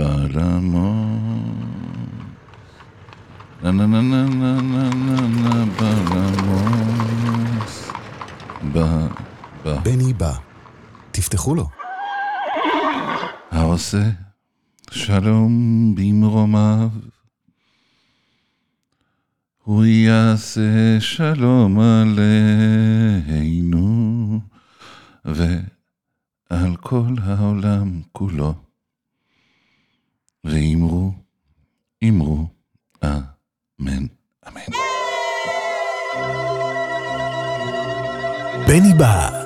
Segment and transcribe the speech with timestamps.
[0.00, 0.90] בלמות.
[3.62, 6.70] נה נה נה נה נה נה נה נה.
[8.72, 8.78] ב...
[9.64, 9.76] ב...
[9.84, 10.32] בני בא.
[11.10, 11.68] תפתחו לו.
[13.50, 14.10] העושה
[14.90, 16.88] שלום במרומיו.
[19.64, 23.30] הוא יעשה שלום עלינו
[25.24, 28.69] ועל כל העולם כולו.
[30.44, 31.12] ואמרו,
[32.08, 32.46] אמרו,
[33.04, 34.06] אמן,
[34.48, 34.62] אמן.
[38.66, 39.42] בני בא.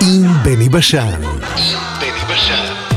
[0.00, 1.20] עם בני בשן.
[2.00, 2.89] בני בשן.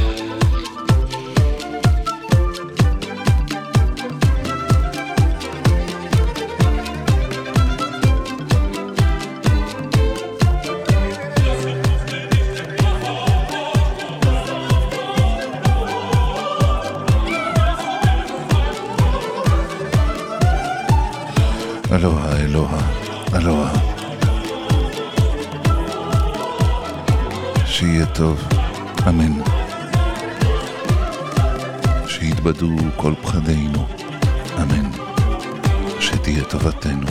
[22.54, 22.90] אלוהה,
[23.36, 23.74] אלוהה.
[27.66, 28.48] שיהיה טוב,
[29.08, 29.42] אמן.
[32.08, 33.88] שיתבדו כל פחדינו,
[34.62, 34.90] אמן.
[36.00, 37.08] שתהיה טובתנו.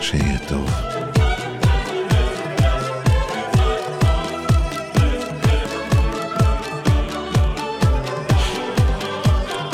[0.00, 0.70] שיהיה טוב.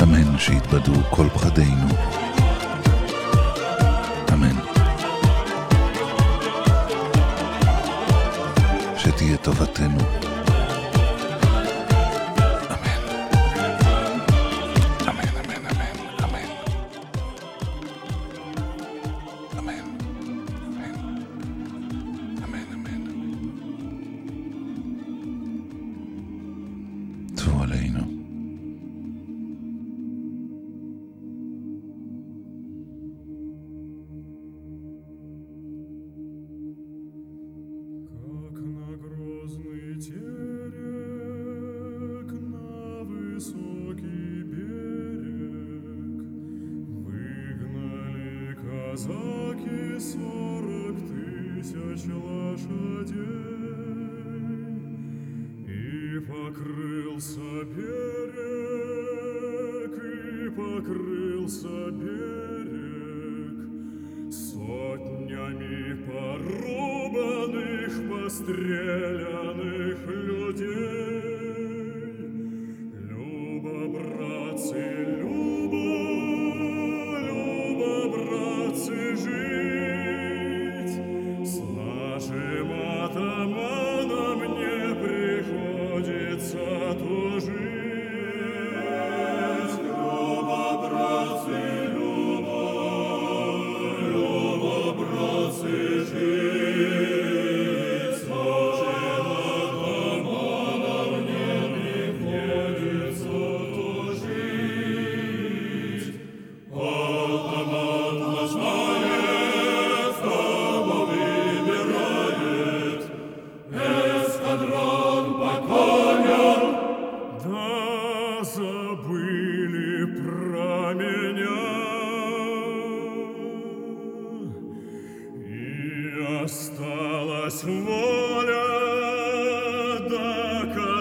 [0.03, 1.87] אמן שיתבדו כל פחדינו.
[9.53, 10.28] to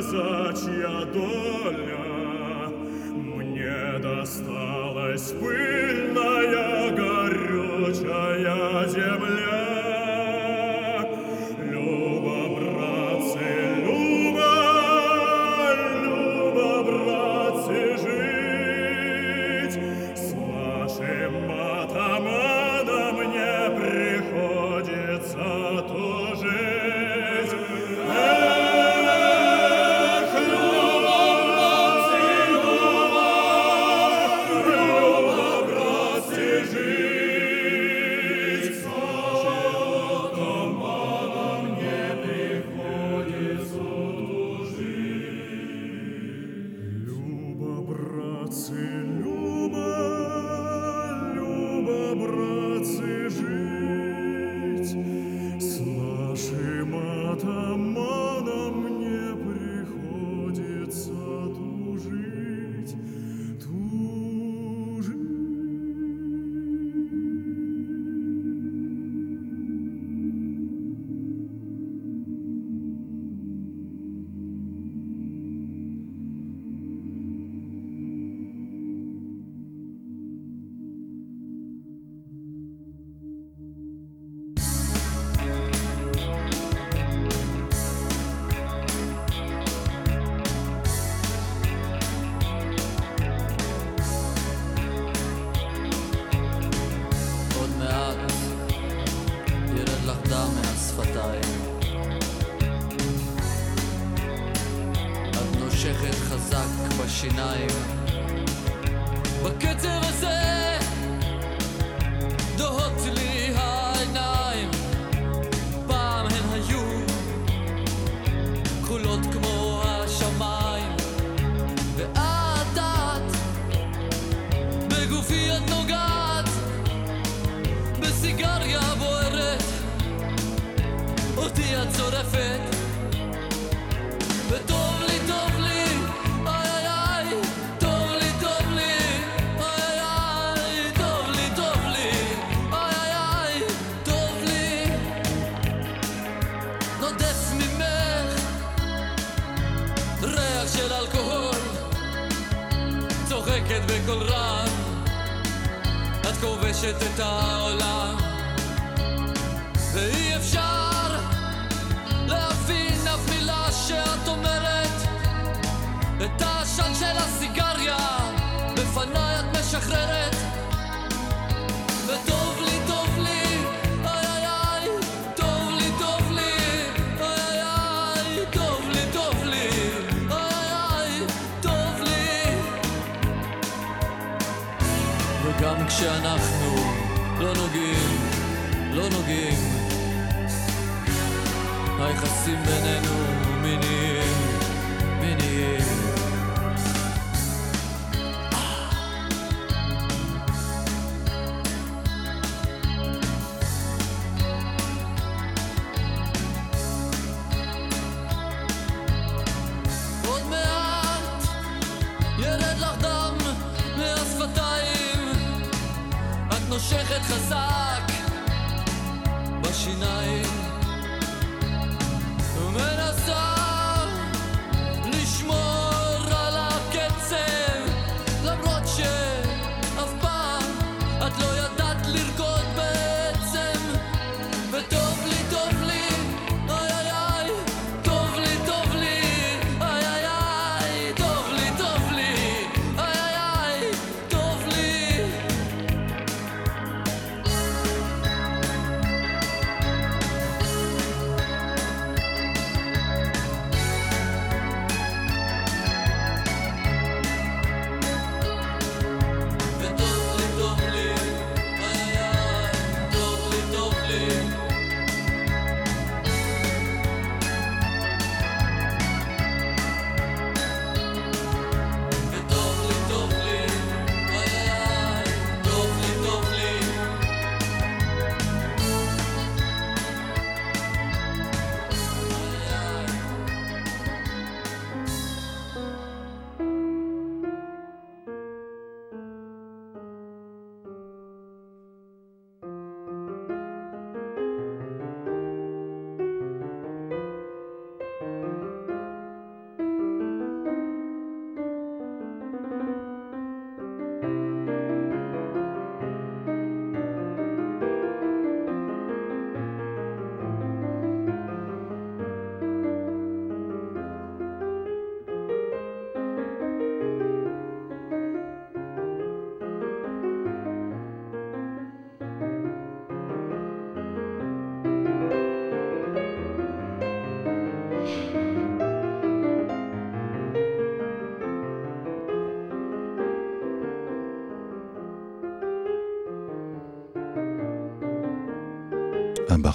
[0.08, 1.98] казачья доля.
[3.14, 6.37] Мне досталась пыльная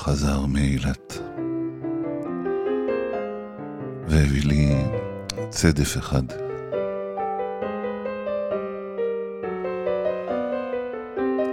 [0.03, 1.19] חזר מאילת.
[4.07, 4.73] והביא לי
[5.49, 6.23] צדף אחד.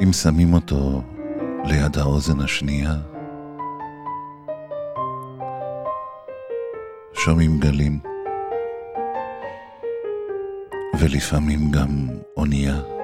[0.03, 1.03] אם שמים אותו
[1.65, 2.95] ליד האוזן השנייה,
[7.13, 7.99] שומעים גלים,
[11.01, 13.00] ולפעמים גם אונייה.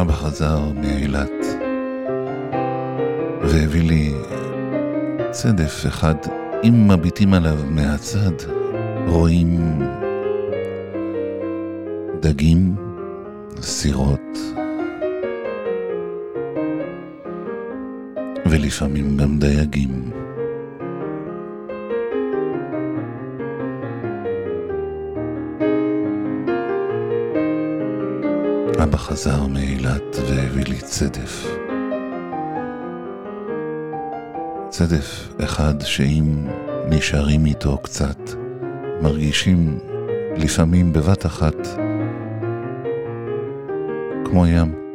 [0.00, 1.46] אבא חזר מאילת
[3.42, 4.12] והביא לי
[5.30, 6.14] צדף אחד,
[6.64, 8.32] אם מביטים עליו מהצד,
[9.06, 9.82] רואים
[12.20, 12.76] דגים,
[13.62, 14.38] סירות,
[18.46, 20.19] ולפעמים גם דייגים.
[29.20, 31.46] חזר מאילת והביא לי צדף.
[34.68, 36.46] צדף אחד שאם
[36.88, 38.18] נשארים איתו קצת,
[39.02, 39.78] מרגישים
[40.36, 41.56] לפעמים בבת אחת
[44.24, 44.89] כמו ים.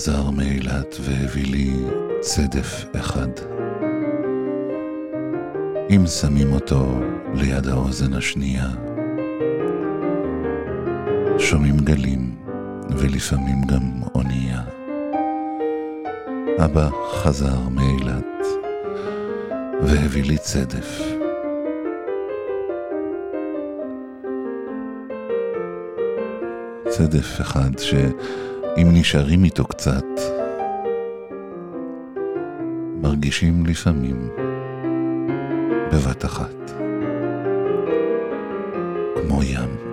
[0.00, 1.70] חזר מאילת והביא לי
[2.20, 3.28] צדף אחד.
[5.90, 7.00] אם שמים אותו
[7.34, 8.68] ליד האוזן השנייה,
[11.38, 12.34] שומעים גלים
[12.90, 14.62] ולפעמים גם אונייה.
[16.64, 18.46] אבא חזר מאילת
[19.82, 21.00] והביא לי צדף.
[26.88, 27.78] צדף אחד
[28.80, 30.04] שאם נשארים איתו קצת,
[33.02, 34.28] מרגישים לפעמים
[35.92, 36.70] בבת אחת,
[39.16, 39.89] כמו ים.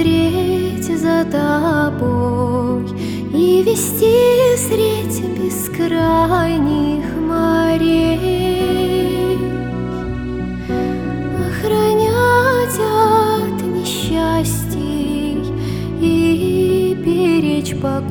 [0.00, 2.88] Смотреть за тобой
[3.34, 8.18] И вести средь бескрайних морей
[11.48, 15.38] охранять от несчастий
[16.00, 18.09] и беречь покой.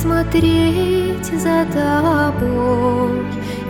[0.00, 3.22] Смотреть за тобой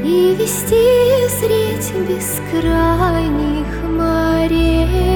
[0.05, 5.11] И вести средь бескрайних морей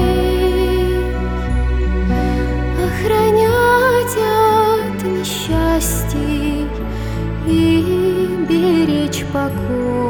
[2.85, 6.67] охранять от несчастий
[7.47, 10.04] и беречь покой.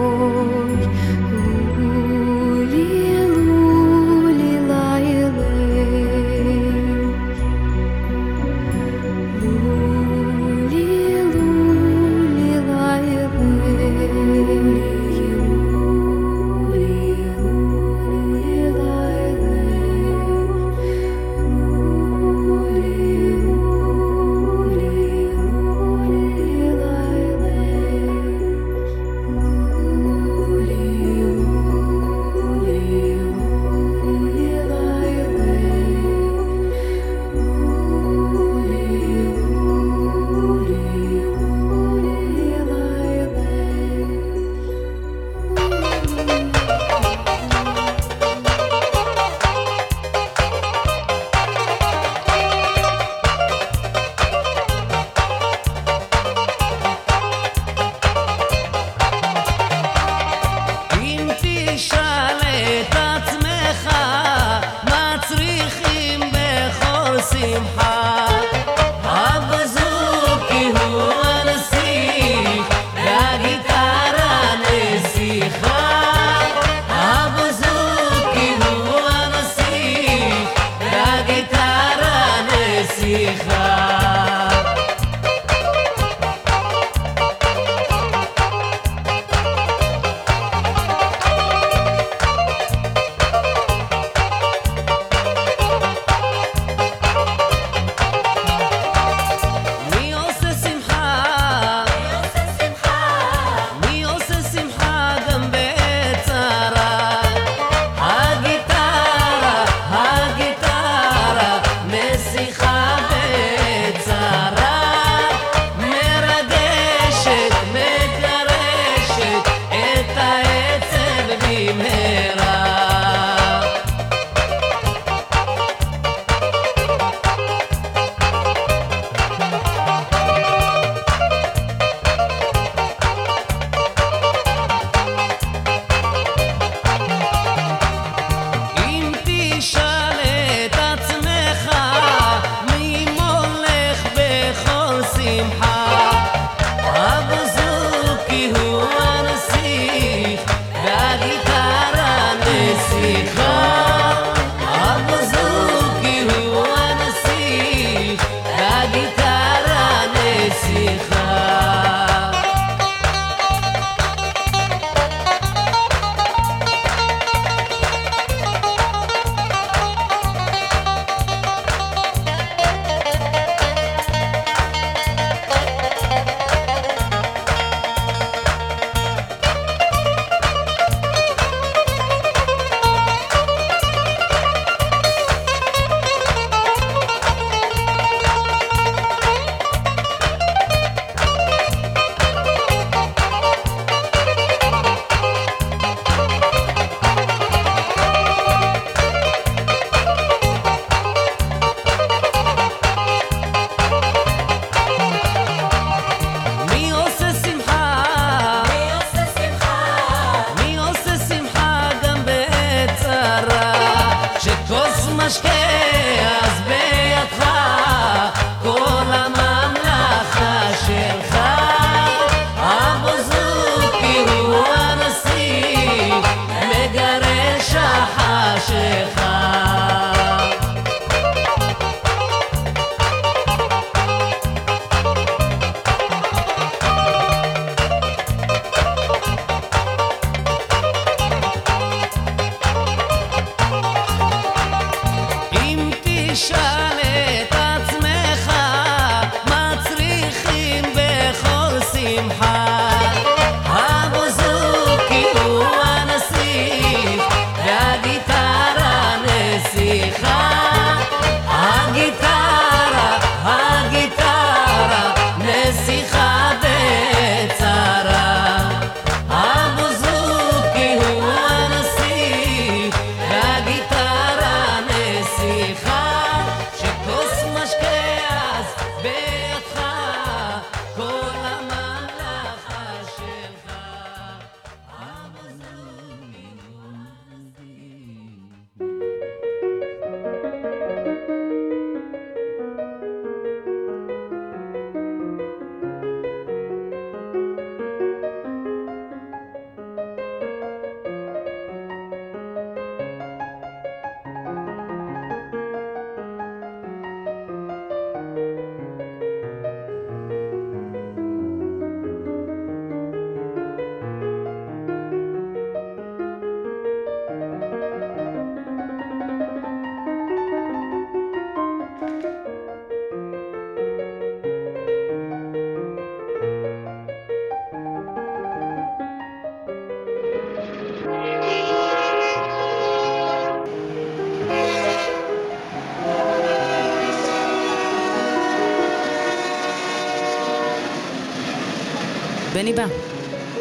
[342.66, 342.86] בני בא.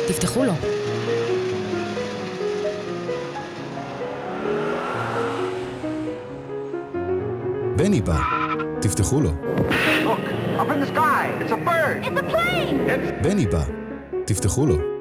[0.08, 0.52] תפתחו לו.
[7.76, 8.18] בני בא.
[8.80, 9.30] תפתחו לו.
[10.58, 11.28] Up in the sky!
[11.40, 12.04] It's a bird!
[12.04, 13.22] It's a plane!
[13.22, 13.64] בני בא.
[14.24, 14.93] תפתחו לו.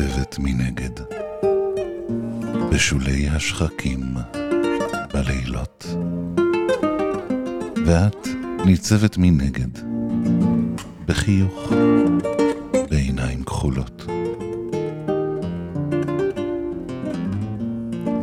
[0.00, 1.00] ניצבת מנגד,
[2.72, 4.00] בשולי השחקים
[5.12, 5.86] בלילות.
[7.86, 8.28] ואת
[8.64, 9.78] ניצבת מנגד,
[11.06, 11.72] בחיוך,
[12.90, 14.06] בעיניים כחולות.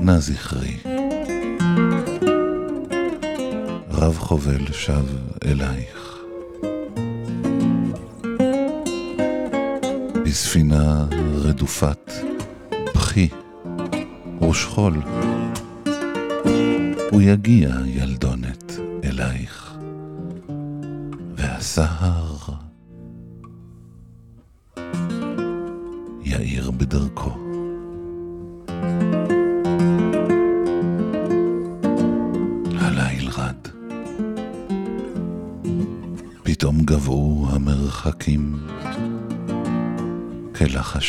[0.01, 0.77] נא זכרי,
[3.91, 5.05] רב חובל שב
[5.45, 6.17] אלייך.
[10.25, 11.05] בספינה
[11.43, 12.11] רדופת
[12.95, 13.29] בכי
[14.49, 14.93] ושכול,
[17.11, 18.73] הוא יגיע ילדונת
[19.03, 19.73] אלייך,
[21.35, 22.30] והסהר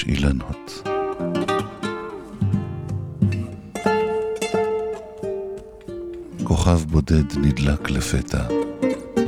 [0.03, 0.88] כלחש אילנות.
[6.45, 8.47] כוכב בודד נדלק לפתע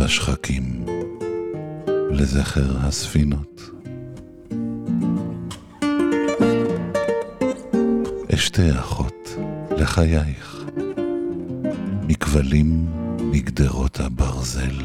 [0.01, 0.85] בשחקים
[2.11, 3.71] לזכר הספינות.
[8.35, 9.37] אשתי אחות
[9.77, 10.65] לחייך,
[12.09, 12.87] מכבלים
[13.19, 14.83] מגדרות הברזל.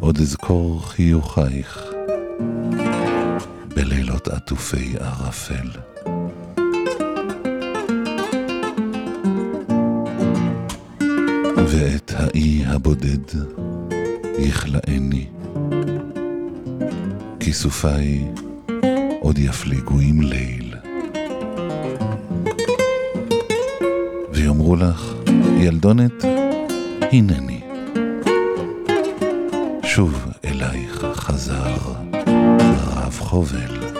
[0.00, 1.95] עוד אזכור חיוכייך
[3.76, 5.68] בלילות עטופי ערפל.
[11.66, 13.40] ואת האי הבודד
[14.38, 15.26] יכלאני,
[17.40, 18.24] כיסופיי
[19.20, 20.74] עוד יפליגו עם ליל.
[24.32, 25.14] ויאמרו לך,
[25.58, 26.24] ילדונת,
[27.12, 27.60] הנני.
[29.84, 32.05] שוב אלייך חזר
[33.06, 33.95] רב חובל.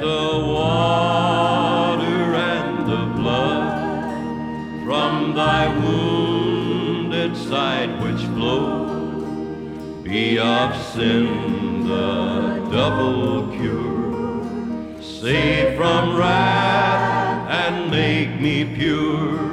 [0.00, 8.86] The water and the blood from thy wounded side which flow
[10.02, 15.02] be of sin the double cure.
[15.02, 19.48] Save from wrath and make me pure.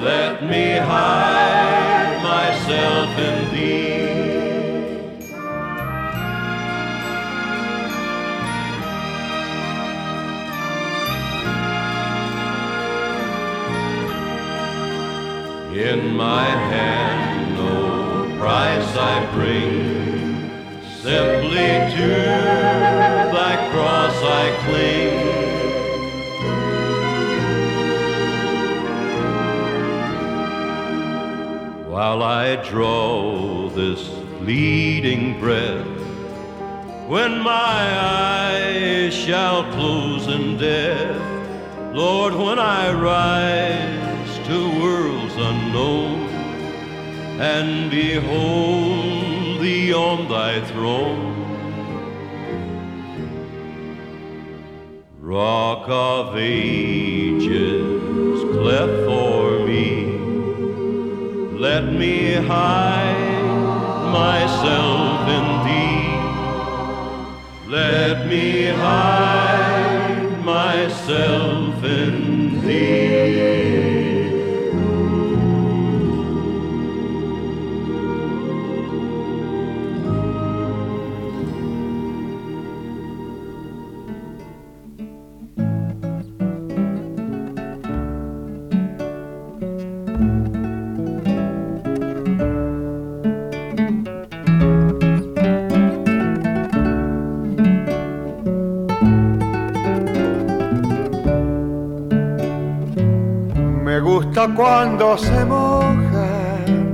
[0.00, 3.77] Let me hide myself in thee.
[16.18, 20.50] My hand no price I bring,
[21.00, 22.08] simply to
[23.38, 25.18] thy cross I cling.
[31.88, 35.86] While I draw this fleeting breath,
[37.06, 43.97] when my eyes shall close in death, Lord, when I rise
[44.48, 46.26] to worlds unknown
[47.38, 51.34] and behold thee on thy throne,
[55.20, 57.82] Rock of ages,
[58.54, 60.16] cleft for me.
[61.58, 63.42] Let me hide
[64.10, 66.08] myself in thee.
[67.70, 71.67] Let me hide myself
[104.54, 106.92] cuando se mojan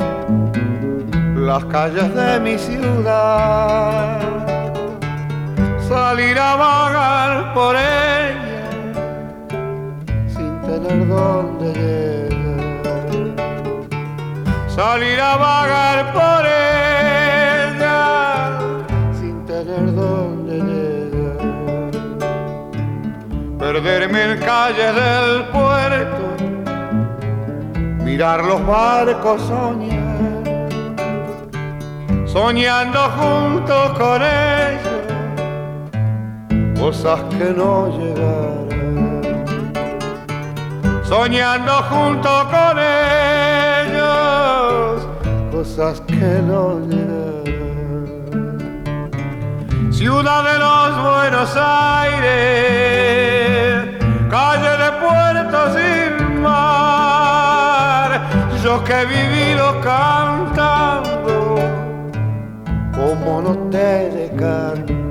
[1.36, 4.20] las calles de mi ciudad.
[5.88, 8.64] Salir a vagar por ella
[10.26, 13.10] sin tener dónde llegar.
[14.68, 18.00] Salir a vagar por ella
[19.18, 21.90] sin tener dónde llegar.
[23.58, 26.03] Perderme en calles del puerto
[28.14, 30.68] mirar los barcos soñar,
[32.26, 35.06] soñando junto con ellos,
[36.78, 38.68] cosas que no llegarán,
[41.02, 42.78] soñando junto con
[43.88, 45.08] ellos,
[45.50, 47.42] cosas que no llegarán.
[49.90, 53.33] Ciudad de los Buenos Aires,
[58.64, 61.56] yo que vivido cantando,
[62.96, 65.04] como no te de cantar.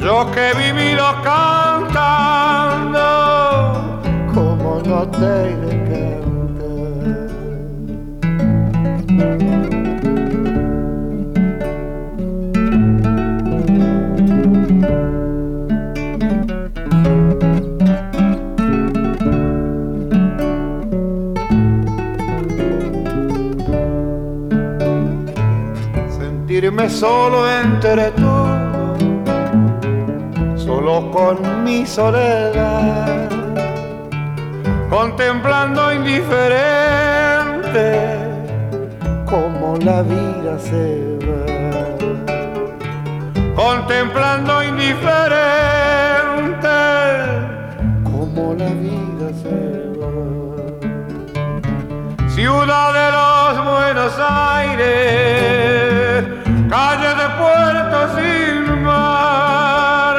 [0.00, 3.17] Yo que he vivido cantando,
[26.98, 28.98] solo entre todos,
[30.56, 33.28] solo con mi soledad,
[34.90, 36.58] contemplando indiferente
[39.30, 41.46] como la vida se va,
[43.54, 45.08] contemplando indiferente
[48.10, 49.56] como la vida se
[50.00, 50.16] va.
[52.28, 55.27] Ciudad de los Buenos Aires,
[56.68, 60.16] calle de puerto sin mar,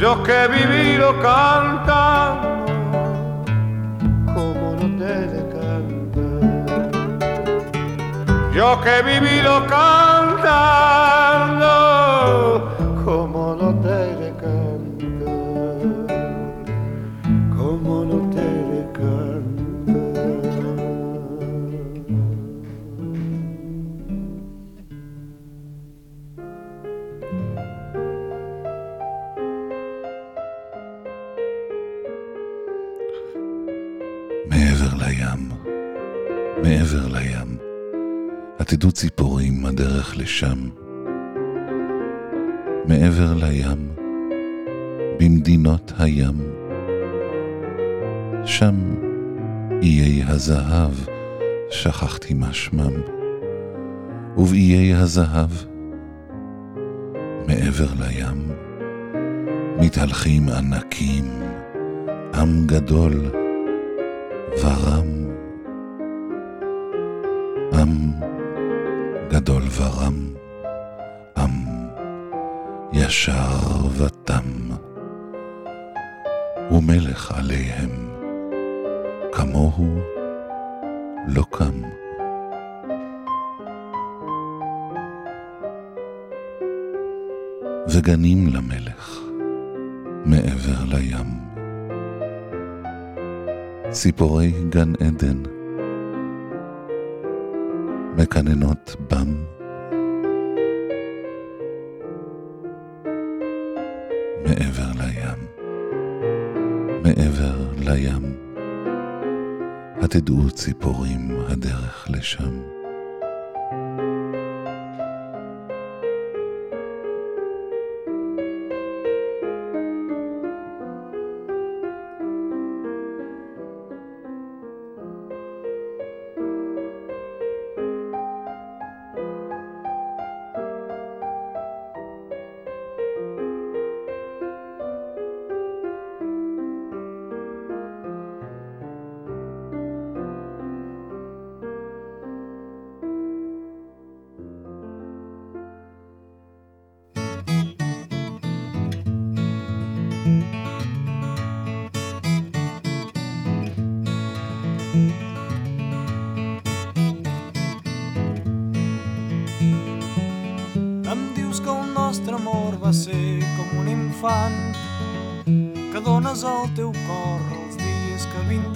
[0.00, 2.64] yo que he vivido cantando,
[4.34, 6.90] como no te de cantar.
[8.54, 11.49] Yo que he vivido cantando,
[40.20, 40.68] לשם.
[42.84, 43.88] מעבר לים,
[45.20, 46.34] במדינות הים,
[48.44, 48.74] שם
[49.82, 50.90] איי הזהב,
[51.70, 53.00] שכחתי מה שמם,
[54.36, 55.50] ובאיי הזהב,
[57.46, 58.52] מעבר לים,
[59.80, 61.24] מתהלכים ענקים,
[62.34, 63.30] עם גדול,
[64.62, 65.06] ורם,
[67.72, 68.10] עם
[69.30, 69.59] גדול
[69.90, 70.34] ורם,
[71.36, 71.50] עם
[72.92, 74.76] ישר ותם,
[76.70, 77.90] ומלך עליהם,
[79.32, 79.98] כמוהו
[81.26, 81.82] לא קם.
[87.88, 89.18] וגנים למלך
[90.24, 91.26] מעבר לים.
[93.90, 95.42] ציפורי גן עדן,
[98.16, 99.59] מקננות בם.
[107.90, 108.36] לים,
[110.02, 112.79] התדעו ציפורים הדרך לשם.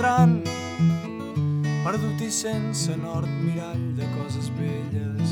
[0.05, 0.43] Vindran
[1.85, 5.31] perdut i sense nord mirall de coses velles.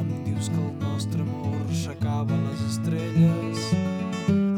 [0.00, 3.60] Em dius que el nostre amor s'acaba les estrelles.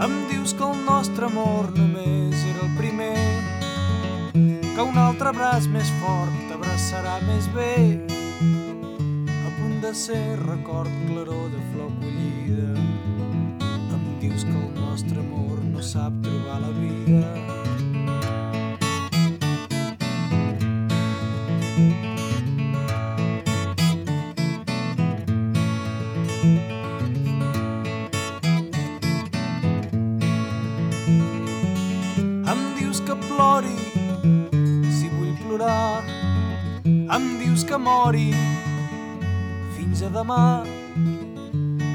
[0.05, 3.17] Em dius que el nostre amor només era el primer.
[4.75, 7.77] Que un altre braç més fort t'abraçarà més bé.
[8.41, 12.73] A punt de ser record claror de flor collida.
[13.99, 17.64] Em dius que el nostre amor no sap trobar la vida
[33.45, 33.77] plori
[34.89, 36.05] si vull plorar.
[36.85, 38.31] Em dius que mori
[39.77, 40.65] fins a demà.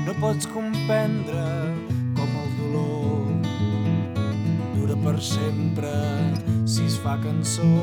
[0.06, 1.42] No pots comprendre
[2.18, 3.26] com el dolor
[4.78, 5.94] dura per sempre
[6.70, 7.74] si es fa cançó.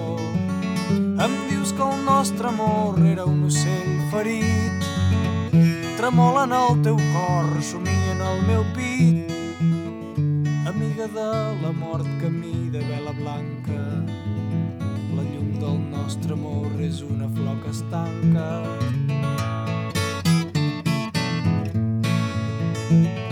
[1.26, 4.90] Em dius que el nostre amor era un ocell ferit.
[5.96, 9.25] Tremola en el teu cor, somia en el meu pit
[10.96, 13.80] amiga de la mort camí de vela blanca.
[15.14, 18.48] La llum del nostre amor és una flor que es tanca.
[22.90, 23.25] Em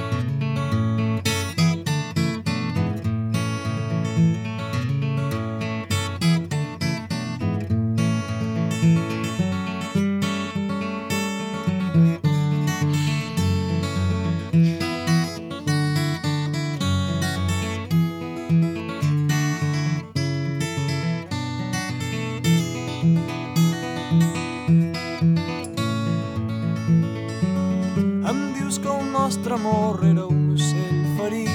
[29.24, 31.48] nostre amor era un ocell ferit.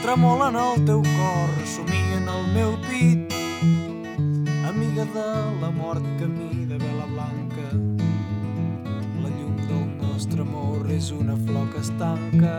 [0.00, 3.34] Tremola en el teu cor, somia en el meu pit.
[4.70, 5.26] Amiga de
[5.60, 7.68] la mort camí de vela blanca.
[9.20, 12.56] La llum del nostre amor és una flor que es tanca.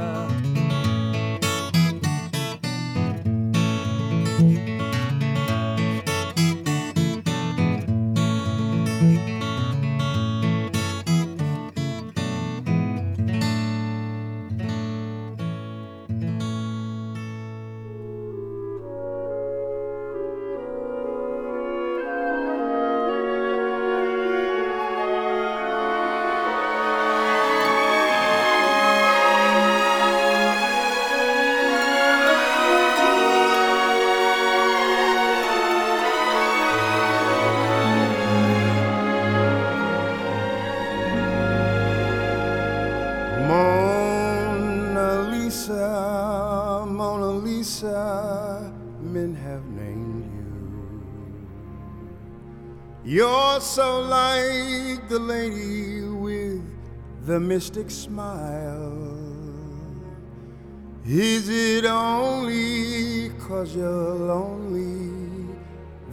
[57.36, 58.96] The mystic smile.
[61.06, 65.12] Is it only cause you're lonely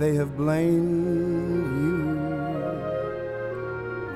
[0.01, 2.03] they have blamed you?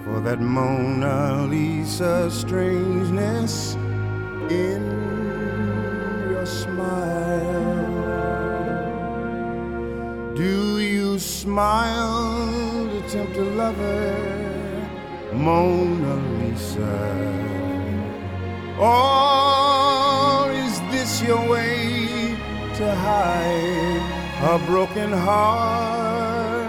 [0.02, 3.76] for that Mona Lisa strangeness
[4.50, 4.82] in
[6.30, 7.86] your smile.
[10.34, 14.06] Do you smile to tempt a lover,
[15.32, 16.45] Mona Lisa?
[18.78, 22.36] Or is this your way
[22.76, 24.02] to hide
[24.42, 26.66] a broken heart?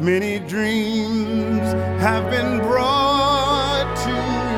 [0.00, 4.14] Many dreams have been brought to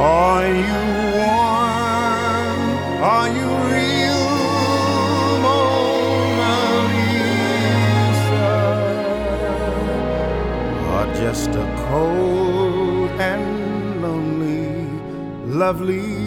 [0.00, 0.80] Are you
[1.14, 2.60] warm?
[3.04, 4.24] Are you real?
[5.44, 6.56] Mona
[6.94, 8.48] Lisa?
[10.94, 13.44] Or just a cold and
[14.00, 14.72] lonely,
[15.44, 16.19] lovely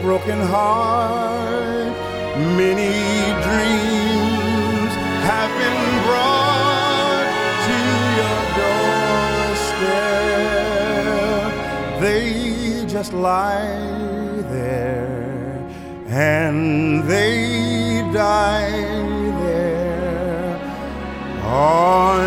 [0.00, 1.92] broken heart?
[2.56, 2.94] Many
[3.46, 4.92] dreams
[5.28, 7.28] have been brought
[7.66, 7.76] to
[8.18, 8.40] your
[9.78, 10.00] doorstep.
[12.00, 13.78] They just lie
[14.50, 15.18] there
[16.08, 18.70] and they die
[19.42, 20.56] there.
[21.44, 22.17] Are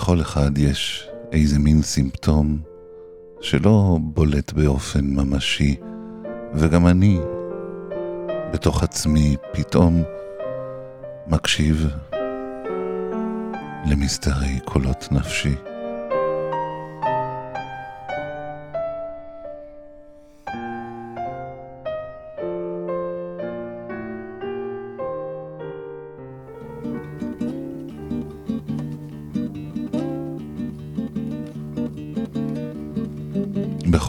[0.00, 2.58] בכל אחד יש איזה מין סימפטום
[3.40, 5.76] שלא בולט באופן ממשי,
[6.54, 7.18] וגם אני,
[8.52, 10.02] בתוך עצמי, פתאום
[11.26, 11.86] מקשיב
[13.86, 15.69] למסתרי קולות נפשי.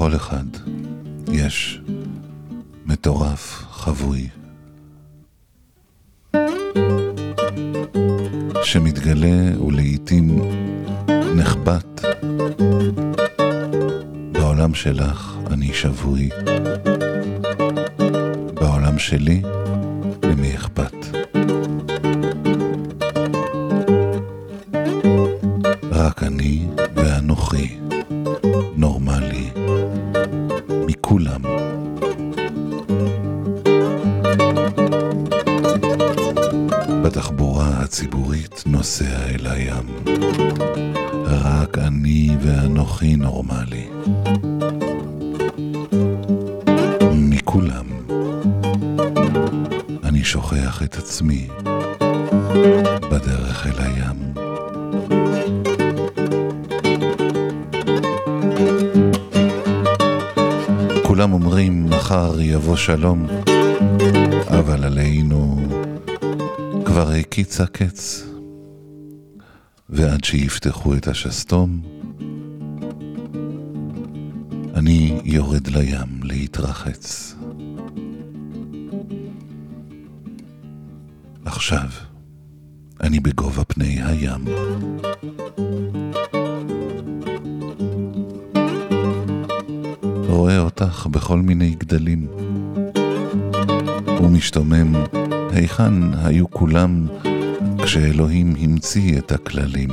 [0.01, 0.45] בכל אחד
[1.31, 1.81] יש
[2.85, 4.27] מטורף חבוי
[8.63, 10.39] שמתגלה ולעיתים
[11.35, 12.01] נחבט
[14.31, 16.29] בעולם שלך אני שבוי.
[18.53, 19.41] בעולם שלי
[20.23, 21.20] למי אכפת
[62.81, 63.27] מחר יבוא שלום,
[64.47, 65.67] אבל עלינו
[66.85, 68.27] כבר הקיץ הקץ,
[69.89, 71.81] ועד שיפתחו את השסתום,
[74.75, 77.35] אני יורד לים להתרחץ.
[81.45, 81.89] עכשיו
[83.01, 84.45] אני בגובה פני הים.
[90.27, 92.27] רואה אותך בכל מיני גדלים,
[94.31, 94.95] ומשתומם
[95.51, 97.07] היכן היו כולם
[97.83, 99.89] כשאלוהים המציא את הכללים.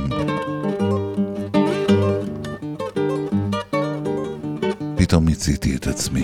[4.97, 6.23] פתאום מיציתי את עצמי.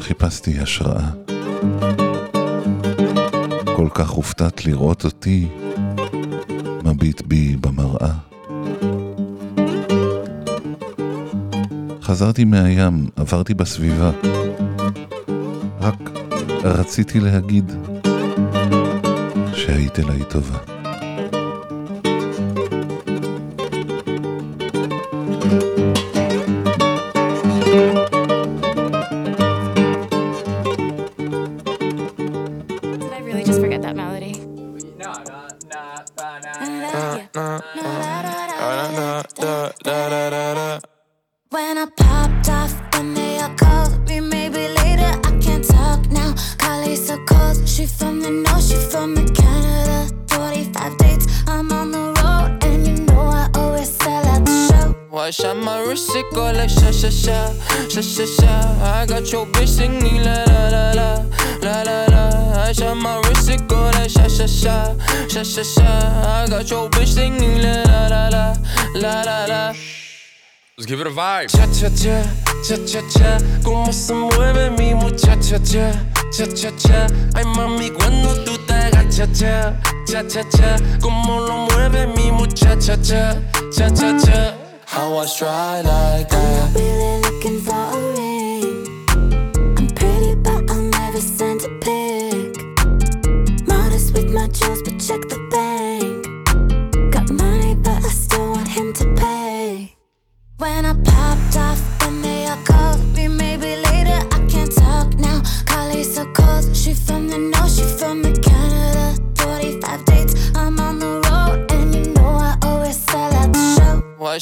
[0.00, 1.10] חיפשתי השראה.
[3.76, 5.48] כל כך הופתעת לראות אותי
[6.84, 8.12] מביט בי במראה.
[12.02, 14.10] חזרתי מהים, עברתי בסביבה.
[15.80, 16.10] רק
[16.64, 17.72] רציתי להגיד
[19.54, 20.69] שהיית אליי טובה.
[71.80, 71.88] Vibe.
[71.88, 72.22] Cha cha
[72.62, 73.38] cha, cha cha cha.
[73.64, 75.92] Cómo se mueve mi muchacha cha,
[76.30, 77.06] cha cha cha.
[77.34, 79.74] Ay mami cuando tú te agachas cha,
[80.06, 80.76] cha cha cha.
[81.00, 81.39] Cómo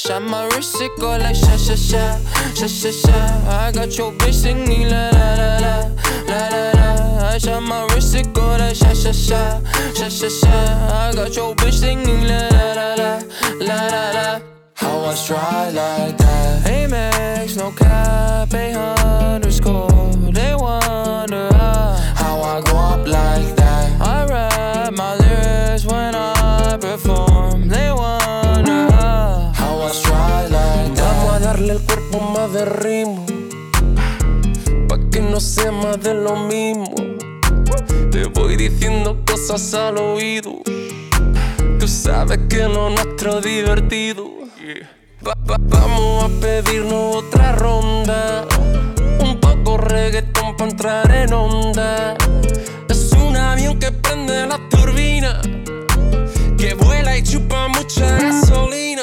[0.07, 2.19] out my wrist, it go like sha sha sha,
[2.55, 3.19] sha sha sha.
[3.49, 5.93] I got your bitch singing la la la la,
[6.29, 7.29] la la.
[7.31, 9.61] I shot my wrist, it go like sha sha sha,
[9.95, 10.49] sha sha sha.
[10.49, 13.21] I got your bitch singing la la la la,
[13.61, 14.41] la la.
[14.75, 16.48] How I stride like that.
[32.39, 33.27] Más de ritmo.
[34.89, 36.95] Pa' que no sea más de lo mismo.
[38.13, 40.53] Te voy diciendo cosas al oído.
[41.81, 44.25] Tú sabes que lo nuestro es divertido.
[45.27, 48.47] Va- va- vamos a pedirnos otra ronda.
[49.19, 52.17] Un poco reggaetón para entrar en onda.
[52.89, 55.41] Es un avión que prende la turbina.
[56.57, 59.03] Que vuela y chupa mucha gasolina.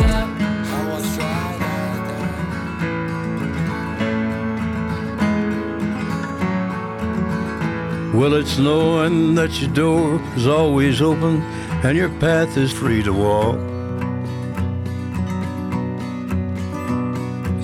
[8.13, 11.41] Well, it's knowing that your door is always open
[11.83, 13.57] and your path is free to walk.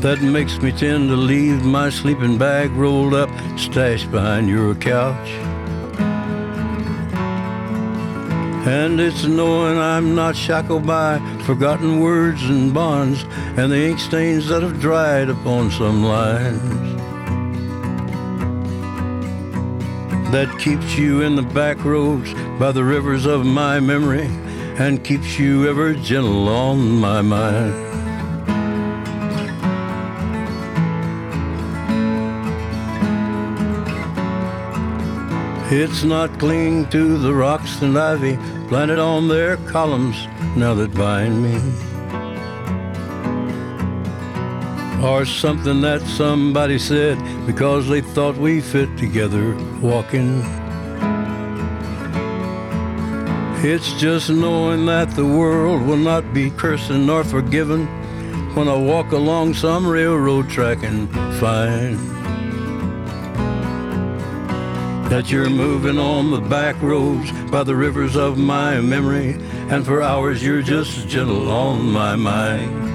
[0.02, 5.28] That makes me tend to leave my sleeping bag rolled up, stashed behind your couch.
[8.66, 13.26] And it's knowing I'm not shackled by forgotten words and bonds
[13.58, 16.87] and the ink stains that have dried upon some lines.
[20.32, 24.26] That keeps you in the back roads by the rivers of my memory
[24.78, 27.74] and keeps you ever gentle on my mind.
[35.72, 41.42] It's not clinging to the rocks and ivy planted on their columns now that bind
[41.42, 41.56] me.
[45.06, 50.42] Or something that somebody said because they thought we fit together walking.
[53.64, 57.88] It's just knowing that the world will not be cursing nor forgiven
[58.56, 61.10] when I walk along some railroad track and
[61.40, 61.98] find
[65.10, 69.34] that you're moving on the back roads by the rivers of my memory,
[69.70, 72.87] and for hours you're just gentle on my mind.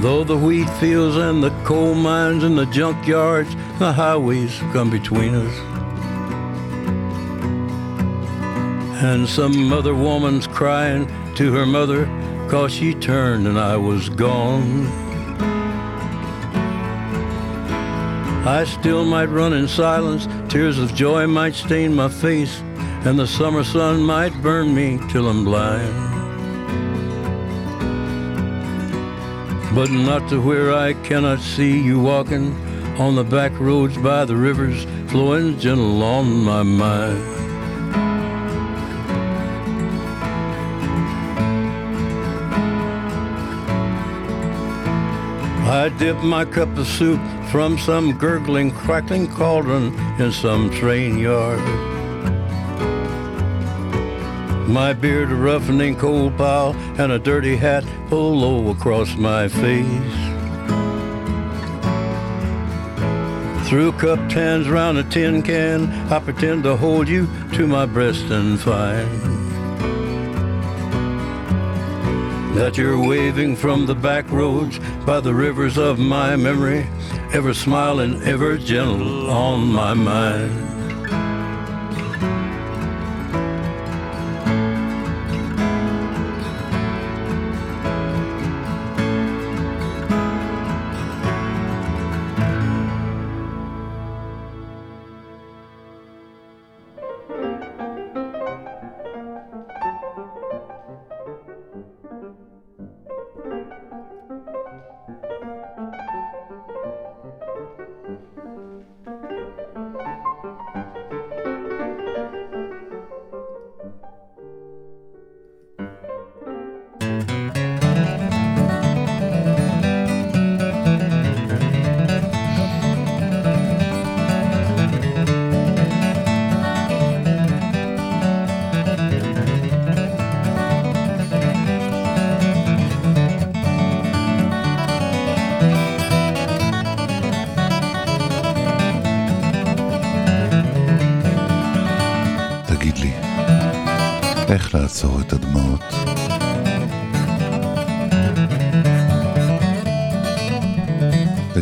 [0.00, 5.34] Though the wheat fields and the coal mines and the junkyards, the highways come between
[5.34, 5.58] us.
[9.02, 12.06] And some other woman's crying to her mother,
[12.48, 14.86] cause she turned and I was gone.
[18.46, 22.60] I still might run in silence, tears of joy might stain my face,
[23.04, 26.07] and the summer sun might burn me till I'm blind.
[29.78, 32.52] But not to where I cannot see you walking
[32.98, 37.22] on the back roads by the rivers flowing gentle on my mind.
[45.68, 47.20] I dip my cup of soup
[47.52, 51.97] from some gurgling, crackling cauldron in some train yard.
[54.68, 60.28] My beard a roughening coal pile and a dirty hat pulled low across my face.
[63.66, 68.24] Through cupped hands round a tin can, I pretend to hold you to my breast
[68.24, 69.08] and find
[72.54, 76.86] that you're waving from the back roads by the rivers of my memory,
[77.32, 80.67] ever smiling, ever gentle on my mind.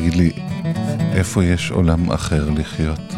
[0.06, 0.30] תגיד לי,
[1.12, 3.14] איפה יש עולם אחר לחיות?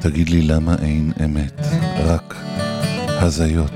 [0.00, 1.60] תגיד לי למה אין אמת,
[1.98, 2.34] רק
[3.08, 3.72] הזיות.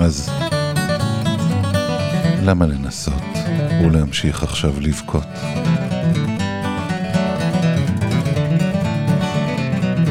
[0.00, 0.30] אז
[2.42, 3.17] למה לנסות
[3.84, 5.26] ולהמשיך עכשיו לבכות?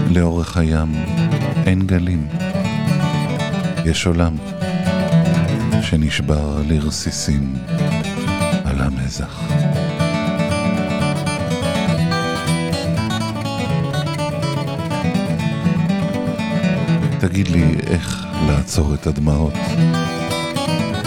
[0.09, 0.93] לאורך הים
[1.65, 2.27] אין גלים,
[3.85, 4.35] יש עולם
[5.81, 7.53] שנשבר לרסיסים
[8.65, 9.41] על המזח.
[17.19, 19.53] תגיד לי איך לעצור את הדמעות.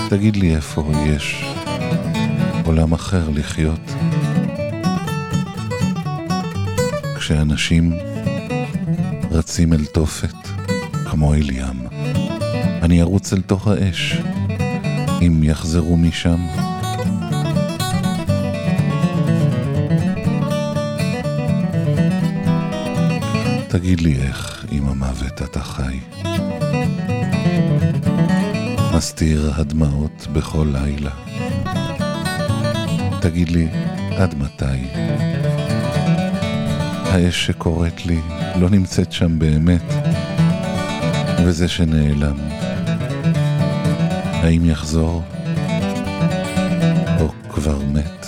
[0.08, 1.49] תגיד לי איפה יש
[2.70, 3.80] עולם אחר לחיות.
[7.16, 7.92] כשאנשים
[9.30, 10.34] רצים אל תופת,
[11.10, 11.86] כמו אל ים,
[12.82, 14.16] אני ארוץ אל תוך האש,
[15.20, 16.46] אם יחזרו משם.
[23.68, 26.00] תגיד לי איך עם המוות אתה חי.
[28.94, 31.29] מסתיר הדמעות בכל לילה.
[33.20, 33.68] תגיד לי,
[34.16, 34.64] עד מתי?
[37.04, 38.20] האש שקוראת לי
[38.56, 39.82] לא נמצאת שם באמת,
[41.44, 42.36] וזה שנעלם,
[44.32, 45.22] האם יחזור?
[47.20, 48.19] או כבר מת?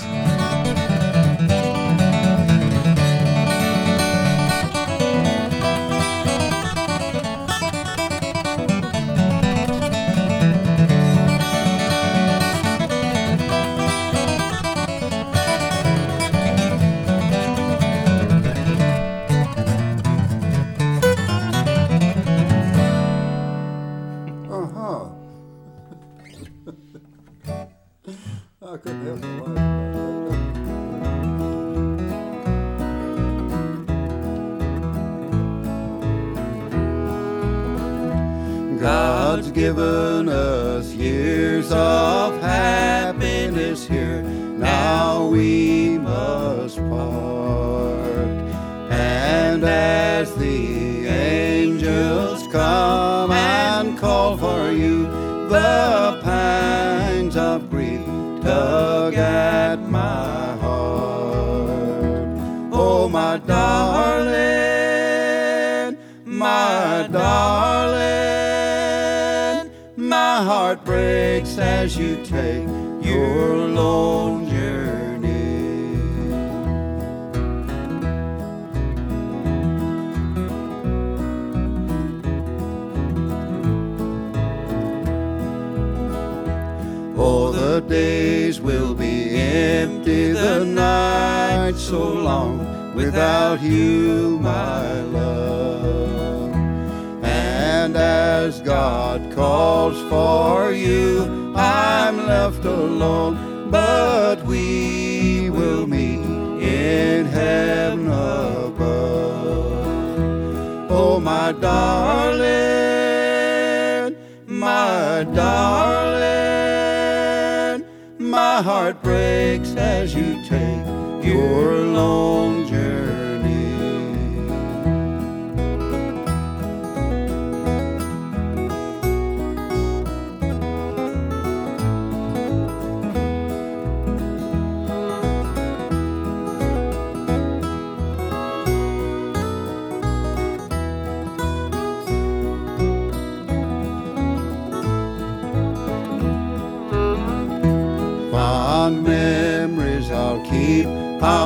[118.33, 120.87] My heart breaks as you take
[121.23, 123.12] your long journey.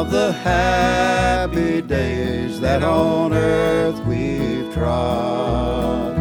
[0.01, 6.15] Of the happy days that on earth we've trod.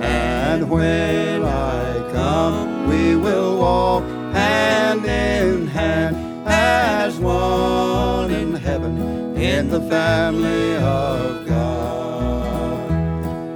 [0.00, 9.68] And when I come, we will walk hand in hand as one in heaven in
[9.68, 12.90] the family of God.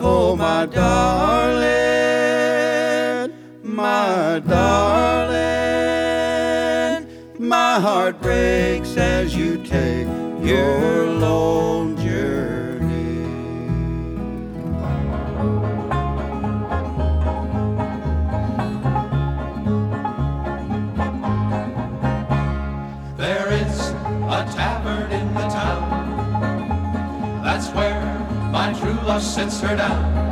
[0.03, 1.63] Oh, my darling,
[3.63, 5.16] my darling,
[7.77, 10.07] my heart breaks as you take
[10.41, 13.21] your lone journey.
[23.19, 27.43] There is a tavern in the town.
[27.45, 28.19] That's where
[28.51, 30.26] my true love sits her down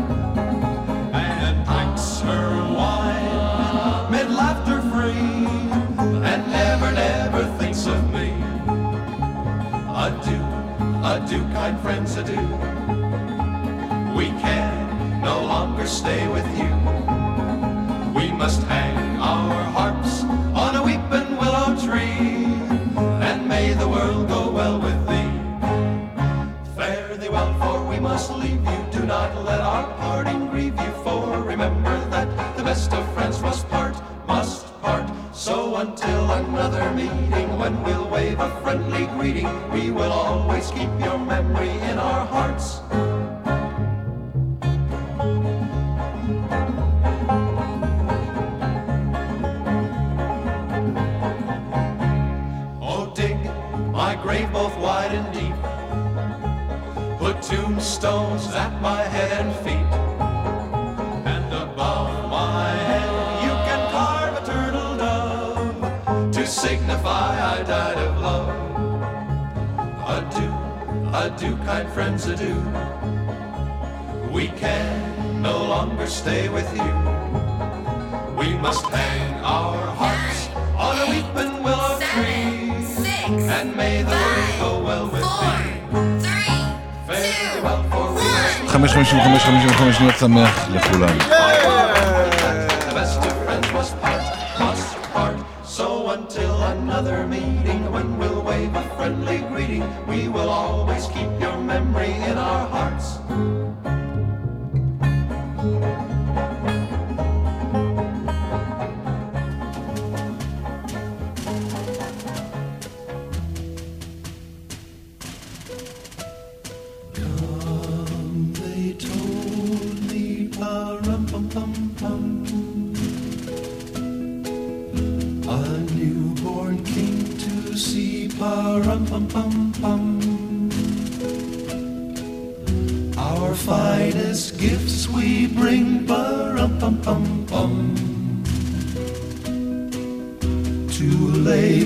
[11.15, 12.43] adieu, kind friends, adieu.
[14.17, 16.73] We can no longer stay with you.
[18.19, 20.25] We must hang our harps
[20.65, 22.47] on a weeping willow tree,
[23.29, 25.33] and may the world go well with thee.
[26.75, 28.81] Fare thee well, for we must leave you.
[28.91, 33.69] Do not let our parting grieve you, for remember that the best of friends must
[33.69, 33.84] part,
[35.85, 41.69] until another meeting, when we'll wave a friendly greeting, we will always keep your memory
[41.91, 43.04] in our hearts.
[71.34, 72.56] adieu, kind friends, adieu.
[74.32, 76.92] We can no longer stay with you.
[78.38, 82.72] We must hang our hearts on a weeping willow tree.
[83.58, 85.70] And may the world go well with thee.
[87.08, 91.43] Fare thee well, for we must 555 שניות שמח לכולם.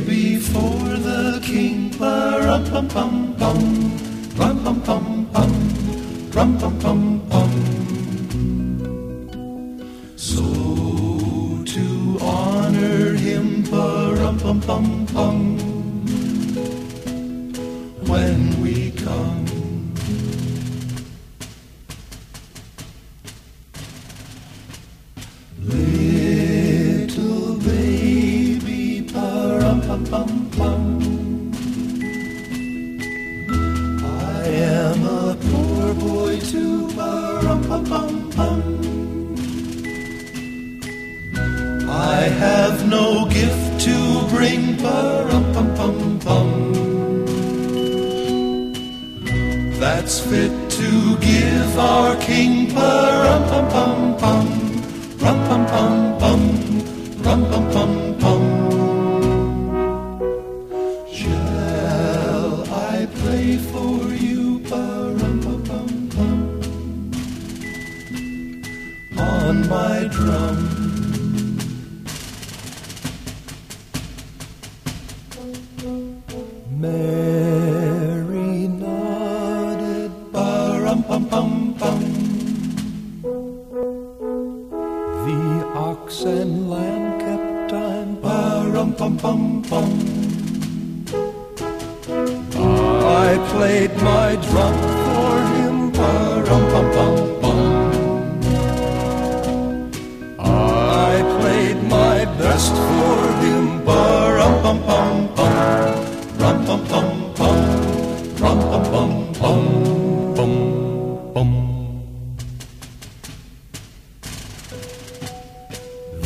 [0.08, 3.58] before the king, parum pum pum pum,
[4.36, 5.52] rum pum pum pum
[6.32, 7.52] rum pum pum pum.
[10.16, 10.44] So
[11.72, 15.57] to honor him, rum pum pum pum.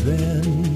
[0.05, 0.72] then.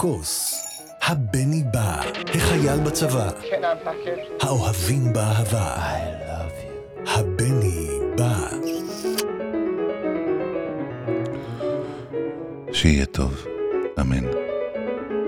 [0.00, 0.62] הכוס,
[1.02, 2.00] הבני בא,
[2.34, 3.30] החייל בצבא,
[4.40, 5.76] האוהבים באהבה,
[7.06, 8.48] הבני בא.
[12.72, 13.46] שיהיה טוב,
[14.00, 14.26] אמן.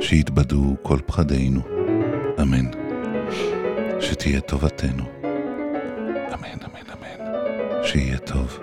[0.01, 1.61] שיתבדו כל פחדינו,
[2.43, 2.71] אמן.
[4.01, 5.05] שתהיה טובתנו,
[6.35, 7.33] אמן, אמן, אמן.
[7.85, 8.59] שיהיה טוב,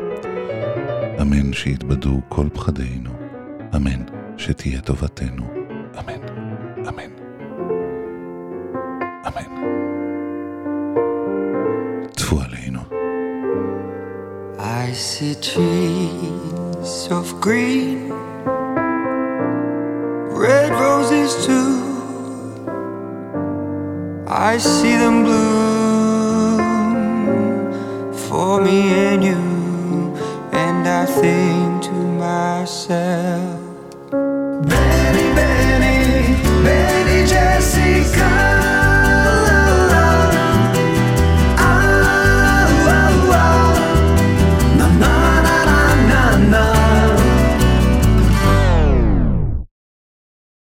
[1.21, 3.11] אמן, שיתבדו כל פחדינו,
[3.75, 4.03] אמן,
[4.37, 5.58] שתהיה טובתנו.
[15.19, 17.98] Fancy trees of green